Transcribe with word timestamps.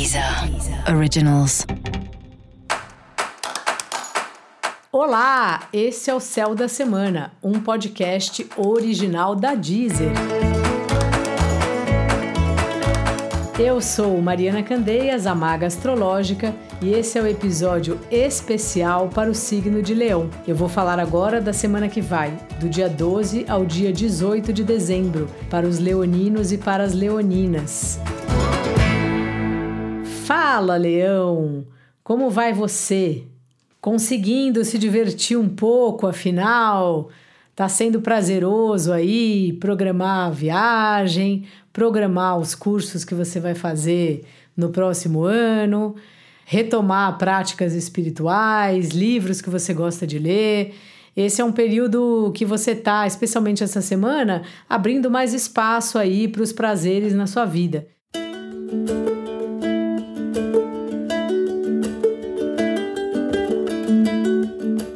Deezer 0.00 0.24
Originals. 0.96 1.66
Olá, 4.90 5.68
esse 5.74 6.08
é 6.08 6.14
o 6.14 6.18
Céu 6.18 6.54
da 6.54 6.68
Semana, 6.68 7.32
um 7.42 7.60
podcast 7.60 8.48
original 8.56 9.36
da 9.36 9.54
Deezer. 9.54 10.12
Eu 13.58 13.82
sou 13.82 14.22
Mariana 14.22 14.62
Candeias, 14.62 15.26
a 15.26 15.34
maga 15.34 15.66
astrológica, 15.66 16.54
e 16.80 16.94
esse 16.94 17.18
é 17.18 17.22
o 17.22 17.26
episódio 17.26 18.00
especial 18.10 19.10
para 19.10 19.28
o 19.30 19.34
signo 19.34 19.82
de 19.82 19.92
Leão. 19.92 20.30
Eu 20.48 20.56
vou 20.56 20.66
falar 20.66 20.98
agora 20.98 21.42
da 21.42 21.52
semana 21.52 21.90
que 21.90 22.00
vai, 22.00 22.32
do 22.58 22.70
dia 22.70 22.88
12 22.88 23.44
ao 23.46 23.66
dia 23.66 23.92
18 23.92 24.50
de 24.50 24.64
dezembro, 24.64 25.28
para 25.50 25.68
os 25.68 25.78
leoninos 25.78 26.52
e 26.52 26.56
para 26.56 26.84
as 26.84 26.94
leoninas. 26.94 28.00
Fala, 30.32 30.76
Leão! 30.76 31.66
Como 32.04 32.30
vai 32.30 32.52
você? 32.52 33.24
Conseguindo 33.80 34.64
se 34.64 34.78
divertir 34.78 35.36
um 35.36 35.48
pouco, 35.48 36.06
afinal? 36.06 37.10
Tá 37.52 37.68
sendo 37.68 38.00
prazeroso 38.00 38.92
aí 38.92 39.54
programar 39.54 40.28
a 40.28 40.30
viagem, 40.30 41.46
programar 41.72 42.38
os 42.38 42.54
cursos 42.54 43.04
que 43.04 43.12
você 43.12 43.40
vai 43.40 43.56
fazer 43.56 44.24
no 44.56 44.68
próximo 44.68 45.24
ano, 45.24 45.96
retomar 46.44 47.18
práticas 47.18 47.74
espirituais, 47.74 48.90
livros 48.90 49.40
que 49.40 49.50
você 49.50 49.74
gosta 49.74 50.06
de 50.06 50.20
ler. 50.20 50.76
Esse 51.16 51.40
é 51.40 51.44
um 51.44 51.50
período 51.50 52.30
que 52.36 52.44
você 52.44 52.76
tá, 52.76 53.04
especialmente 53.04 53.64
essa 53.64 53.80
semana, 53.80 54.44
abrindo 54.68 55.10
mais 55.10 55.34
espaço 55.34 55.98
aí 55.98 56.28
para 56.28 56.42
os 56.42 56.52
prazeres 56.52 57.14
na 57.14 57.26
sua 57.26 57.44
vida. 57.44 57.84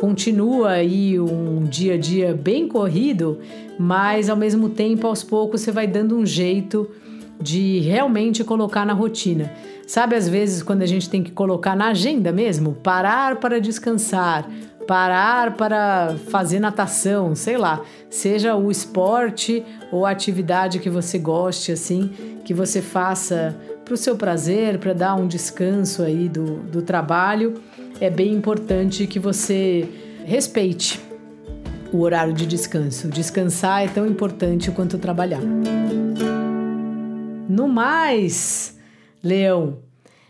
Continua 0.00 0.70
aí 0.70 1.20
um 1.20 1.64
dia 1.64 1.94
a 1.94 1.98
dia 1.98 2.34
bem 2.34 2.66
corrido, 2.66 3.38
mas 3.78 4.30
ao 4.30 4.36
mesmo 4.36 4.70
tempo, 4.70 5.06
aos 5.06 5.22
poucos, 5.22 5.60
você 5.60 5.70
vai 5.70 5.86
dando 5.86 6.16
um 6.16 6.24
jeito 6.24 6.90
de 7.38 7.80
realmente 7.80 8.42
colocar 8.42 8.86
na 8.86 8.94
rotina. 8.94 9.52
Sabe, 9.86 10.16
às 10.16 10.26
vezes, 10.26 10.62
quando 10.62 10.80
a 10.82 10.86
gente 10.86 11.10
tem 11.10 11.22
que 11.22 11.30
colocar 11.30 11.76
na 11.76 11.88
agenda 11.88 12.32
mesmo, 12.32 12.72
parar 12.72 13.36
para 13.36 13.60
descansar, 13.60 14.48
parar 14.86 15.54
para 15.54 16.16
fazer 16.30 16.60
natação, 16.60 17.34
sei 17.34 17.58
lá, 17.58 17.82
seja 18.08 18.56
o 18.56 18.70
esporte 18.70 19.62
ou 19.92 20.06
a 20.06 20.10
atividade 20.10 20.78
que 20.78 20.88
você 20.88 21.18
goste, 21.18 21.72
assim, 21.72 22.10
que 22.42 22.54
você 22.54 22.80
faça 22.80 23.54
para 23.84 23.92
o 23.92 23.98
seu 23.98 24.16
prazer, 24.16 24.78
para 24.78 24.94
dar 24.94 25.14
um 25.14 25.26
descanso 25.26 26.02
aí 26.02 26.28
do, 26.28 26.56
do 26.60 26.80
trabalho 26.80 27.60
é 28.00 28.08
bem 28.08 28.32
importante 28.32 29.06
que 29.06 29.18
você 29.18 29.86
respeite 30.24 30.98
o 31.92 32.00
horário 32.00 32.32
de 32.32 32.46
descanso. 32.46 33.08
Descansar 33.08 33.84
é 33.84 33.88
tão 33.88 34.06
importante 34.06 34.70
quanto 34.70 34.96
trabalhar. 34.96 35.42
No 37.48 37.68
mais, 37.68 38.78
Leão, 39.22 39.80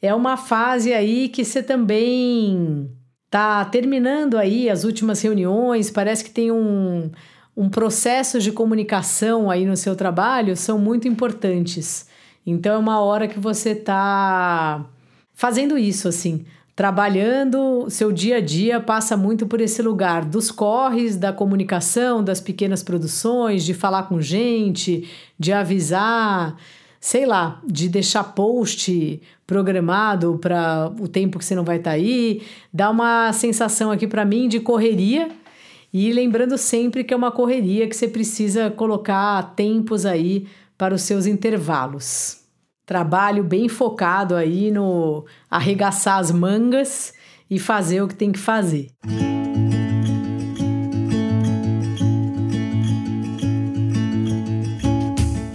é 0.00 0.12
uma 0.12 0.36
fase 0.36 0.92
aí 0.92 1.28
que 1.28 1.44
você 1.44 1.62
também 1.62 2.90
tá 3.30 3.64
terminando 3.64 4.36
aí 4.36 4.68
as 4.68 4.82
últimas 4.82 5.22
reuniões, 5.22 5.90
parece 5.90 6.24
que 6.24 6.30
tem 6.30 6.50
um, 6.50 7.10
um 7.56 7.68
processo 7.68 8.40
de 8.40 8.50
comunicação 8.50 9.48
aí 9.48 9.64
no 9.64 9.76
seu 9.76 9.94
trabalho, 9.94 10.56
são 10.56 10.78
muito 10.78 11.06
importantes. 11.06 12.08
Então 12.44 12.74
é 12.74 12.78
uma 12.78 13.00
hora 13.00 13.28
que 13.28 13.38
você 13.38 13.74
tá 13.74 14.84
fazendo 15.32 15.78
isso 15.78 16.08
assim, 16.08 16.44
trabalhando, 16.74 17.86
seu 17.90 18.10
dia 18.10 18.36
a 18.36 18.40
dia 18.40 18.80
passa 18.80 19.16
muito 19.16 19.46
por 19.46 19.60
esse 19.60 19.82
lugar 19.82 20.24
dos 20.24 20.50
corres, 20.50 21.16
da 21.16 21.32
comunicação, 21.32 22.24
das 22.24 22.40
pequenas 22.40 22.82
produções, 22.82 23.64
de 23.64 23.74
falar 23.74 24.04
com 24.04 24.20
gente, 24.20 25.08
de 25.38 25.52
avisar, 25.52 26.56
sei 26.98 27.26
lá, 27.26 27.60
de 27.66 27.88
deixar 27.88 28.24
post 28.24 29.20
programado 29.46 30.38
para 30.40 30.90
o 30.98 31.06
tempo 31.06 31.38
que 31.38 31.44
você 31.44 31.54
não 31.54 31.64
vai 31.64 31.76
estar 31.76 31.90
tá 31.90 31.96
aí, 31.96 32.42
dá 32.72 32.90
uma 32.90 33.32
sensação 33.34 33.90
aqui 33.90 34.06
para 34.06 34.24
mim 34.24 34.48
de 34.48 34.60
correria. 34.60 35.30
E 35.92 36.10
lembrando 36.10 36.56
sempre 36.56 37.04
que 37.04 37.12
é 37.12 37.16
uma 37.16 37.30
correria 37.30 37.86
que 37.86 37.94
você 37.94 38.08
precisa 38.08 38.70
colocar 38.70 39.54
tempos 39.54 40.06
aí 40.06 40.46
para 40.78 40.94
os 40.94 41.02
seus 41.02 41.26
intervalos 41.26 42.41
trabalho 42.84 43.44
bem 43.44 43.68
focado 43.68 44.34
aí 44.34 44.70
no 44.70 45.24
arregaçar 45.50 46.18
as 46.18 46.30
mangas 46.30 47.12
e 47.48 47.58
fazer 47.58 48.02
o 48.02 48.08
que 48.08 48.14
tem 48.14 48.32
que 48.32 48.38
fazer. 48.38 48.88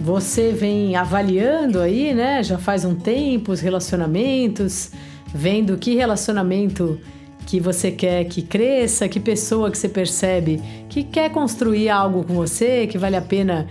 Você 0.01 0.51
vem 0.51 0.95
avaliando 0.95 1.79
aí, 1.79 2.13
né? 2.13 2.41
Já 2.41 2.57
faz 2.57 2.85
um 2.85 2.95
tempo 2.95 3.51
os 3.51 3.59
relacionamentos, 3.59 4.91
vendo 5.33 5.77
que 5.77 5.95
relacionamento 5.95 6.99
que 7.45 7.59
você 7.59 7.91
quer 7.91 8.25
que 8.25 8.41
cresça, 8.41 9.07
que 9.07 9.19
pessoa 9.19 9.69
que 9.69 9.77
você 9.77 9.87
percebe 9.87 10.61
que 10.89 11.03
quer 11.03 11.29
construir 11.31 11.89
algo 11.89 12.23
com 12.23 12.33
você, 12.33 12.87
que 12.87 12.97
vale 12.97 13.15
a 13.15 13.21
pena 13.21 13.67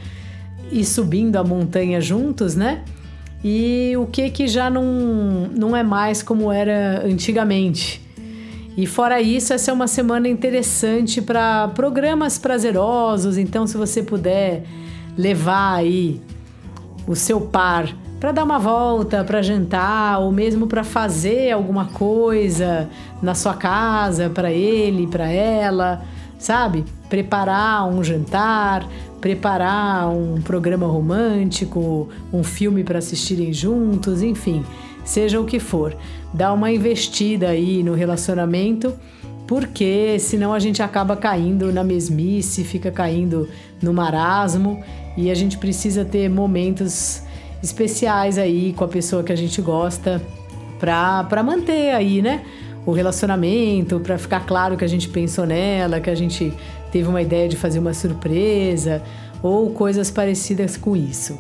ir 0.71 0.84
subindo 0.84 1.37
a 1.37 1.44
montanha 1.44 2.00
juntos, 2.00 2.55
né? 2.55 2.84
E 3.42 3.94
o 3.97 4.06
que 4.06 4.30
que 4.30 4.48
já 4.48 4.69
não, 4.69 5.48
não 5.56 5.76
é 5.76 5.82
mais 5.82 6.22
como 6.22 6.50
era 6.50 7.02
antigamente. 7.04 8.00
E 8.76 8.86
fora 8.86 9.20
isso, 9.20 9.54
essa 9.54 9.70
é 9.70 9.74
uma 9.74 9.88
semana 9.88 10.28
interessante 10.28 11.22
para 11.22 11.69
programas 11.69 12.38
prazerosos, 12.38 13.38
então 13.38 13.66
se 13.66 13.76
você 13.76 14.02
puder 14.02 14.64
levar 15.16 15.76
aí 15.76 16.20
o 17.06 17.16
seu 17.16 17.41
par 17.41 17.88
para 18.20 18.32
dar 18.32 18.44
uma 18.44 18.58
volta, 18.58 19.25
para 19.25 19.41
jantar 19.41 20.20
ou 20.20 20.32
mesmo 20.32 20.66
para 20.66 20.82
fazer 20.82 21.52
alguma 21.52 21.86
coisa 21.86 22.88
na 23.22 23.34
sua 23.34 23.54
casa 23.54 24.28
para 24.28 24.50
ele, 24.50 25.06
para 25.06 25.28
ela, 25.28 26.02
sabe? 26.38 26.84
Preparar 27.08 27.88
um 27.88 28.02
jantar, 28.02 28.88
preparar 29.20 30.08
um 30.08 30.41
programa 30.41 30.86
romântico, 30.86 32.08
um 32.32 32.44
filme 32.44 32.84
para 32.84 32.98
assistirem 32.98 33.52
juntos, 33.52 34.22
enfim, 34.22 34.64
seja 35.04 35.41
o 35.41 35.44
que 35.44 35.58
for. 35.58 35.96
Dá 36.32 36.52
uma 36.52 36.70
investida 36.70 37.48
aí 37.48 37.82
no 37.82 37.94
relacionamento, 37.94 38.94
porque 39.46 40.19
senão 40.19 40.52
a 40.52 40.58
gente 40.58 40.82
acaba 40.82 41.16
caindo 41.16 41.72
na 41.72 41.84
mesmice, 41.84 42.64
fica 42.64 42.91
caindo 42.91 43.48
no 43.80 43.92
marasmo 43.92 44.82
e 45.16 45.30
a 45.30 45.34
gente 45.34 45.56
precisa 45.56 46.04
ter 46.04 46.28
momentos 46.28 47.22
especiais 47.62 48.38
aí 48.38 48.72
com 48.75 48.84
a 48.84 48.88
pessoa 48.88 49.22
que 49.22 49.32
a 49.32 49.36
gente 49.36 49.62
gosta 49.62 50.20
para 50.78 51.42
manter 51.42 51.94
aí, 51.94 52.20
né? 52.20 52.42
O 52.86 52.92
relacionamento, 52.92 53.98
para 53.98 54.16
ficar 54.16 54.47
claro 54.47 54.76
que 54.76 54.84
a 54.84 54.88
gente 54.88 55.08
pensou 55.08 55.44
nela, 55.44 56.00
que 56.00 56.08
a 56.08 56.14
gente 56.14 56.54
teve 56.92 57.08
uma 57.08 57.20
ideia 57.20 57.48
de 57.48 57.56
fazer 57.56 57.80
uma 57.80 57.92
surpresa 57.92 59.02
ou 59.42 59.70
coisas 59.70 60.08
parecidas 60.08 60.76
com 60.76 60.96
isso. 60.96 61.36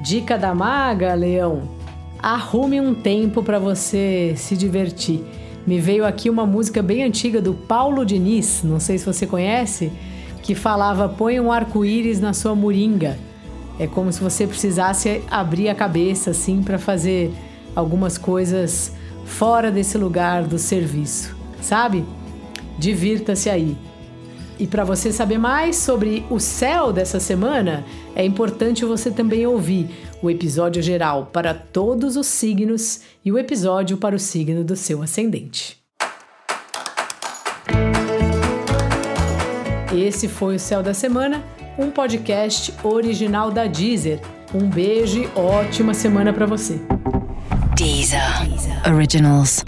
Dica 0.00 0.38
da 0.38 0.54
maga, 0.54 1.12
Leão: 1.12 1.62
arrume 2.22 2.80
um 2.80 2.94
tempo 2.94 3.42
para 3.42 3.58
você 3.58 4.34
se 4.36 4.56
divertir. 4.56 5.24
Me 5.66 5.80
veio 5.80 6.06
aqui 6.06 6.30
uma 6.30 6.46
música 6.46 6.80
bem 6.80 7.02
antiga 7.02 7.42
do 7.42 7.52
Paulo 7.52 8.06
Diniz, 8.06 8.62
não 8.62 8.78
sei 8.78 8.96
se 8.96 9.04
você 9.04 9.26
conhece, 9.26 9.92
que 10.40 10.54
falava: 10.54 11.08
põe 11.08 11.40
um 11.40 11.50
arco-íris 11.50 12.20
na 12.20 12.32
sua 12.32 12.54
moringa. 12.54 13.18
É 13.78 13.86
como 13.86 14.12
se 14.12 14.20
você 14.20 14.46
precisasse 14.46 15.20
abrir 15.30 15.68
a 15.68 15.74
cabeça 15.74 16.30
assim 16.30 16.62
para 16.62 16.78
fazer 16.78 17.32
algumas 17.74 18.16
coisas 18.16 18.92
fora 19.28 19.70
desse 19.70 19.98
lugar 19.98 20.44
do 20.44 20.58
serviço, 20.58 21.36
sabe? 21.60 22.04
Divirta-se 22.78 23.50
aí. 23.50 23.76
E 24.58 24.66
para 24.66 24.82
você 24.82 25.12
saber 25.12 25.38
mais 25.38 25.76
sobre 25.76 26.24
o 26.28 26.40
céu 26.40 26.92
dessa 26.92 27.20
semana, 27.20 27.84
é 28.16 28.24
importante 28.24 28.84
você 28.84 29.10
também 29.10 29.46
ouvir 29.46 29.88
o 30.20 30.28
episódio 30.28 30.82
geral 30.82 31.26
para 31.32 31.54
todos 31.54 32.16
os 32.16 32.26
signos 32.26 33.02
e 33.24 33.30
o 33.30 33.38
episódio 33.38 33.96
para 33.98 34.16
o 34.16 34.18
signo 34.18 34.64
do 34.64 34.74
seu 34.74 35.00
ascendente. 35.00 35.78
Esse 39.94 40.26
foi 40.26 40.56
o 40.56 40.60
Céu 40.60 40.82
da 40.82 40.92
Semana, 40.92 41.44
um 41.78 41.90
podcast 41.90 42.74
original 42.82 43.50
da 43.50 43.66
Deezer. 43.66 44.20
Um 44.52 44.68
beijo 44.68 45.22
e 45.22 45.28
ótima 45.38 45.94
semana 45.94 46.32
para 46.32 46.46
você. 46.46 46.80
Deezer. 47.88 48.84
Originals. 48.84 49.64